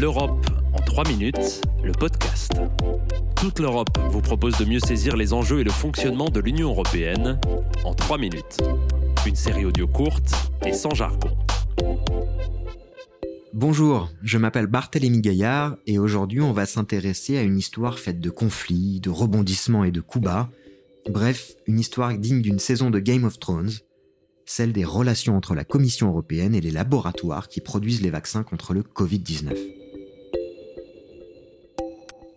L'Europe 0.00 0.46
en 0.72 0.80
3 0.80 1.06
minutes, 1.06 1.60
le 1.84 1.92
podcast. 1.92 2.52
Toute 3.36 3.58
l'Europe 3.58 3.90
vous 4.10 4.22
propose 4.22 4.56
de 4.56 4.64
mieux 4.64 4.80
saisir 4.80 5.16
les 5.16 5.34
enjeux 5.34 5.60
et 5.60 5.64
le 5.64 5.70
fonctionnement 5.70 6.30
de 6.30 6.40
l'Union 6.40 6.70
européenne 6.70 7.38
en 7.84 7.92
3 7.92 8.16
minutes. 8.16 8.56
Une 9.26 9.36
série 9.36 9.66
audio 9.66 9.86
courte 9.86 10.32
et 10.64 10.72
sans 10.72 10.94
jargon. 10.94 11.28
Bonjour, 13.52 14.08
je 14.22 14.38
m'appelle 14.38 14.66
Barthélémy 14.66 15.20
Gaillard 15.20 15.76
et 15.86 15.98
aujourd'hui 15.98 16.40
on 16.40 16.52
va 16.52 16.64
s'intéresser 16.64 17.36
à 17.36 17.42
une 17.42 17.58
histoire 17.58 17.98
faite 17.98 18.20
de 18.20 18.30
conflits, 18.30 18.98
de 19.00 19.10
rebondissements 19.10 19.84
et 19.84 19.90
de 19.90 20.00
coups 20.00 20.24
bas. 20.24 20.48
Bref, 21.10 21.52
une 21.66 21.78
histoire 21.78 22.16
digne 22.16 22.40
d'une 22.40 22.60
saison 22.60 22.88
de 22.88 22.98
Game 22.98 23.24
of 23.24 23.38
Thrones, 23.38 23.72
celle 24.46 24.72
des 24.72 24.86
relations 24.86 25.36
entre 25.36 25.54
la 25.54 25.64
Commission 25.64 26.08
européenne 26.08 26.54
et 26.54 26.62
les 26.62 26.70
laboratoires 26.70 27.48
qui 27.48 27.60
produisent 27.60 28.02
les 28.02 28.10
vaccins 28.10 28.42
contre 28.42 28.72
le 28.72 28.82
Covid-19. 28.82 29.81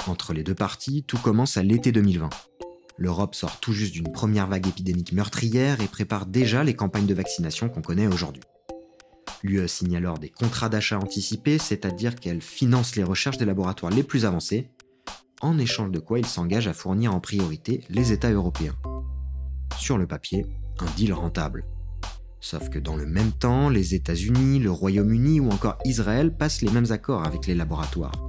Entre 0.08 0.34
les 0.34 0.44
deux 0.44 0.55
parties, 0.55 1.04
tout 1.04 1.18
commence 1.18 1.58
à 1.58 1.64
l'été 1.64 1.91
2020. 1.91 2.30
L'Europe 2.98 3.36
sort 3.36 3.59
tout 3.59 3.73
juste 3.73 3.94
d'une 3.94 4.12
première 4.12 4.48
vague 4.48 4.68
épidémique 4.68 5.13
meurtrière 5.13 5.82
et 5.82 5.88
prépare 5.88 6.26
déjà 6.26 6.63
les 6.63 6.76
campagnes 6.76 7.08
de 7.08 7.13
vaccination 7.13 7.70
qu'on 7.70 7.82
connaît 7.82 8.08
aujourd'hui. 8.08 8.44
L'UE 9.44 9.68
signe 9.68 9.98
alors 9.98 10.18
des 10.18 10.30
contrats 10.30 10.70
d'achat 10.70 10.98
anticipés, 10.98 11.58
c'est-à-dire 11.58 12.16
qu'elle 12.16 12.41
finance 12.41 12.96
les 12.96 13.04
recherches 13.04 13.38
des 13.38 13.46
laboratoires 13.46 13.91
les 13.91 14.04
plus 14.04 14.26
avancés, 14.26 14.70
en 15.41 15.58
échange 15.58 15.91
de 15.91 15.99
quoi 15.99 16.20
il 16.20 16.26
s'engage 16.26 16.68
à 16.68 16.74
fournir 16.74 17.13
en 17.13 17.20
priorité 17.20 17.84
les 17.90 18.12
États 18.12 18.32
européens. 18.32 18.76
Sur 19.77 19.98
le 19.98 20.08
papier, 20.08 20.46
un 20.80 20.85
deal 20.96 21.13
rentable. 21.13 21.66
Sauf 22.40 22.70
que 22.70 22.80
dans 22.80 22.96
le 22.96 23.05
même 23.05 23.32
temps, 23.32 23.70
les 23.70 23.96
États-Unis, 23.96 24.60
le 24.60 24.72
Royaume-Uni 24.72 25.40
ou 25.40 25.49
encore 25.49 25.80
Israël 25.84 26.35
passent 26.35 26.62
les 26.62 26.72
mêmes 26.72 26.91
accords 26.91 27.26
avec 27.26 27.48
les 27.48 27.55
laboratoires. 27.55 28.24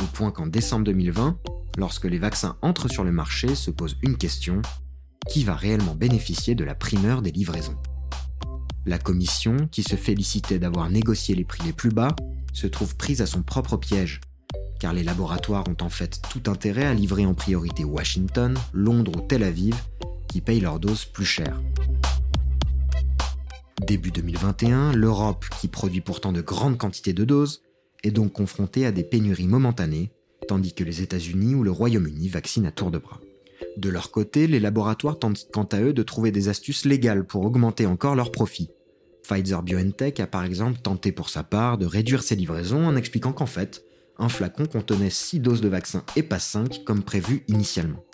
Au 0.00 0.04
point 0.06 0.30
qu'en 0.30 0.46
décembre 0.46 0.84
2020, 0.84 1.38
lorsque 1.78 2.04
les 2.04 2.18
vaccins 2.18 2.56
entrent 2.62 2.88
sur 2.88 3.04
le 3.04 3.12
marché, 3.12 3.54
se 3.54 3.70
pose 3.70 3.96
une 4.02 4.16
question. 4.16 4.62
Qui 5.30 5.42
va 5.42 5.56
réellement 5.56 5.94
bénéficier 5.94 6.54
de 6.54 6.64
la 6.64 6.74
primeur 6.74 7.22
des 7.22 7.32
livraisons? 7.32 7.76
La 8.84 8.98
Commission, 8.98 9.56
qui 9.70 9.82
se 9.82 9.96
félicitait 9.96 10.58
d'avoir 10.58 10.90
négocié 10.90 11.34
les 11.34 11.44
prix 11.44 11.64
les 11.64 11.72
plus 11.72 11.90
bas, 11.90 12.14
se 12.52 12.66
trouve 12.66 12.96
prise 12.96 13.20
à 13.22 13.26
son 13.26 13.42
propre 13.42 13.76
piège, 13.76 14.20
car 14.78 14.92
les 14.92 15.02
laboratoires 15.02 15.64
ont 15.68 15.84
en 15.84 15.88
fait 15.88 16.20
tout 16.30 16.50
intérêt 16.50 16.84
à 16.84 16.94
livrer 16.94 17.26
en 17.26 17.34
priorité 17.34 17.84
Washington, 17.84 18.56
Londres 18.72 19.12
ou 19.16 19.20
Tel 19.20 19.42
Aviv, 19.42 19.74
qui 20.28 20.40
payent 20.40 20.60
leurs 20.60 20.78
doses 20.78 21.04
plus 21.04 21.24
chères. 21.24 21.60
Début 23.86 24.10
2021, 24.10 24.92
l'Europe, 24.92 25.44
qui 25.60 25.68
produit 25.68 26.00
pourtant 26.00 26.32
de 26.32 26.40
grandes 26.40 26.78
quantités 26.78 27.12
de 27.12 27.24
doses, 27.24 27.62
est 28.02 28.10
donc 28.10 28.32
confrontée 28.32 28.86
à 28.86 28.92
des 28.92 29.04
pénuries 29.04 29.46
momentanées, 29.46 30.10
tandis 30.48 30.74
que 30.74 30.84
les 30.84 31.02
États-Unis 31.02 31.54
ou 31.54 31.62
le 31.62 31.70
Royaume-Uni 31.70 32.28
vaccinent 32.28 32.66
à 32.66 32.72
tour 32.72 32.90
de 32.90 32.98
bras. 32.98 33.20
De 33.76 33.88
leur 33.88 34.10
côté, 34.10 34.46
les 34.46 34.60
laboratoires 34.60 35.18
tentent 35.18 35.48
quant 35.52 35.64
à 35.64 35.80
eux 35.80 35.92
de 35.92 36.02
trouver 36.02 36.30
des 36.30 36.48
astuces 36.48 36.84
légales 36.84 37.26
pour 37.26 37.44
augmenter 37.44 37.86
encore 37.86 38.14
leurs 38.14 38.32
profits. 38.32 38.70
Pfizer 39.22 39.62
BioNTech 39.62 40.20
a 40.20 40.26
par 40.26 40.44
exemple 40.44 40.80
tenté 40.80 41.12
pour 41.12 41.30
sa 41.30 41.42
part 41.42 41.78
de 41.78 41.86
réduire 41.86 42.22
ses 42.22 42.36
livraisons 42.36 42.86
en 42.86 42.96
expliquant 42.96 43.32
qu'en 43.32 43.46
fait, 43.46 43.84
un 44.18 44.28
flacon 44.28 44.66
contenait 44.66 45.10
6 45.10 45.40
doses 45.40 45.60
de 45.60 45.68
vaccin 45.68 46.04
et 46.14 46.22
pas 46.22 46.38
5 46.38 46.84
comme 46.84 47.02
prévu 47.02 47.44
initialement. 47.48 48.04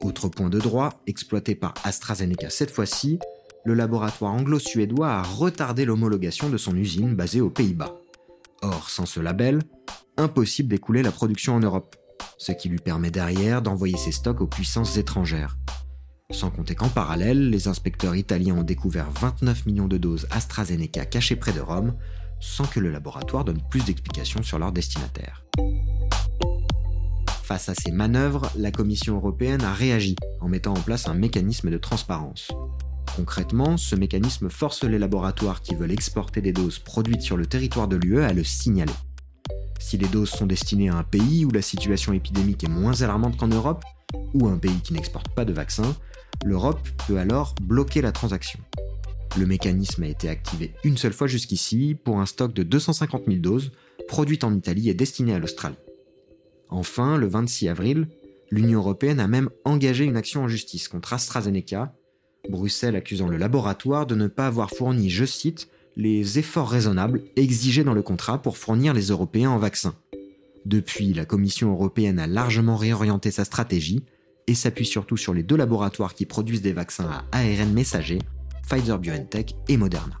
Autre 0.00 0.28
point 0.28 0.48
de 0.48 0.58
droit, 0.58 1.02
exploité 1.06 1.54
par 1.54 1.74
AstraZeneca 1.84 2.48
cette 2.48 2.70
fois-ci, 2.70 3.18
le 3.66 3.74
laboratoire 3.74 4.32
anglo-suédois 4.32 5.10
a 5.10 5.22
retardé 5.22 5.84
l'homologation 5.84 6.48
de 6.48 6.56
son 6.56 6.74
usine 6.74 7.14
basée 7.14 7.42
aux 7.42 7.50
Pays-Bas. 7.50 7.99
Or, 8.62 8.90
sans 8.90 9.06
ce 9.06 9.20
label, 9.20 9.60
impossible 10.16 10.68
d'écouler 10.68 11.02
la 11.02 11.12
production 11.12 11.54
en 11.54 11.60
Europe, 11.60 11.96
ce 12.38 12.52
qui 12.52 12.68
lui 12.68 12.78
permet 12.78 13.10
derrière 13.10 13.62
d'envoyer 13.62 13.96
ses 13.96 14.12
stocks 14.12 14.40
aux 14.40 14.46
puissances 14.46 14.96
étrangères. 14.96 15.56
Sans 16.30 16.50
compter 16.50 16.74
qu'en 16.74 16.88
parallèle, 16.88 17.50
les 17.50 17.68
inspecteurs 17.68 18.14
italiens 18.14 18.56
ont 18.56 18.62
découvert 18.62 19.10
29 19.10 19.66
millions 19.66 19.88
de 19.88 19.98
doses 19.98 20.28
AstraZeneca 20.30 21.06
cachées 21.06 21.36
près 21.36 21.52
de 21.52 21.60
Rome, 21.60 21.96
sans 22.38 22.66
que 22.66 22.80
le 22.80 22.90
laboratoire 22.90 23.44
donne 23.44 23.62
plus 23.68 23.84
d'explications 23.84 24.42
sur 24.42 24.58
leur 24.58 24.72
destinataire. 24.72 25.44
Face 27.42 27.68
à 27.68 27.74
ces 27.74 27.90
manœuvres, 27.90 28.50
la 28.56 28.70
Commission 28.70 29.16
européenne 29.16 29.64
a 29.64 29.72
réagi 29.72 30.14
en 30.40 30.48
mettant 30.48 30.72
en 30.72 30.80
place 30.80 31.08
un 31.08 31.14
mécanisme 31.14 31.70
de 31.70 31.78
transparence. 31.78 32.52
Concrètement, 33.20 33.76
ce 33.76 33.96
mécanisme 33.96 34.48
force 34.48 34.82
les 34.82 34.98
laboratoires 34.98 35.60
qui 35.60 35.74
veulent 35.74 35.92
exporter 35.92 36.40
des 36.40 36.54
doses 36.54 36.78
produites 36.78 37.20
sur 37.20 37.36
le 37.36 37.44
territoire 37.44 37.86
de 37.86 37.96
l'UE 37.96 38.22
à 38.22 38.32
le 38.32 38.42
signaler. 38.42 38.94
Si 39.78 39.98
les 39.98 40.08
doses 40.08 40.30
sont 40.30 40.46
destinées 40.46 40.88
à 40.88 40.96
un 40.96 41.02
pays 41.02 41.44
où 41.44 41.50
la 41.50 41.60
situation 41.60 42.14
épidémique 42.14 42.64
est 42.64 42.70
moins 42.70 43.02
alarmante 43.02 43.36
qu'en 43.36 43.48
Europe, 43.48 43.84
ou 44.32 44.48
un 44.48 44.56
pays 44.56 44.80
qui 44.82 44.94
n'exporte 44.94 45.28
pas 45.34 45.44
de 45.44 45.52
vaccins, 45.52 45.94
l'Europe 46.46 46.80
peut 47.06 47.18
alors 47.18 47.54
bloquer 47.60 48.00
la 48.00 48.10
transaction. 48.10 48.58
Le 49.36 49.44
mécanisme 49.44 50.02
a 50.02 50.08
été 50.08 50.30
activé 50.30 50.72
une 50.82 50.96
seule 50.96 51.12
fois 51.12 51.26
jusqu'ici 51.26 51.98
pour 52.02 52.20
un 52.20 52.26
stock 52.26 52.54
de 52.54 52.62
250 52.62 53.24
000 53.26 53.40
doses 53.40 53.70
produites 54.08 54.44
en 54.44 54.54
Italie 54.54 54.88
et 54.88 54.94
destinées 54.94 55.34
à 55.34 55.38
l'Australie. 55.38 55.76
Enfin, 56.70 57.18
le 57.18 57.26
26 57.26 57.68
avril, 57.68 58.08
l'Union 58.50 58.78
européenne 58.80 59.20
a 59.20 59.28
même 59.28 59.50
engagé 59.66 60.06
une 60.06 60.16
action 60.16 60.42
en 60.42 60.48
justice 60.48 60.88
contre 60.88 61.12
AstraZeneca 61.12 61.94
Bruxelles 62.48 62.96
accusant 62.96 63.28
le 63.28 63.36
laboratoire 63.36 64.06
de 64.06 64.14
ne 64.14 64.26
pas 64.26 64.46
avoir 64.46 64.70
fourni, 64.70 65.10
je 65.10 65.24
cite, 65.24 65.68
les 65.96 66.38
efforts 66.38 66.70
raisonnables 66.70 67.22
exigés 67.36 67.84
dans 67.84 67.94
le 67.94 68.02
contrat 68.02 68.40
pour 68.40 68.56
fournir 68.56 68.94
les 68.94 69.08
Européens 69.08 69.50
en 69.50 69.58
vaccins. 69.58 69.94
Depuis, 70.64 71.12
la 71.12 71.24
Commission 71.24 71.72
européenne 71.72 72.18
a 72.18 72.26
largement 72.26 72.76
réorienté 72.76 73.30
sa 73.30 73.44
stratégie 73.44 74.02
et 74.46 74.54
s'appuie 74.54 74.86
surtout 74.86 75.16
sur 75.16 75.34
les 75.34 75.42
deux 75.42 75.56
laboratoires 75.56 76.14
qui 76.14 76.26
produisent 76.26 76.62
des 76.62 76.72
vaccins 76.72 77.08
à 77.32 77.38
ARN 77.38 77.72
messager, 77.72 78.18
Pfizer 78.68 78.98
BioNTech 78.98 79.54
et 79.68 79.76
Moderna. 79.76 80.20